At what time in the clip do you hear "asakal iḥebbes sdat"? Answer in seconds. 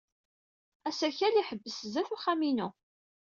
0.87-2.09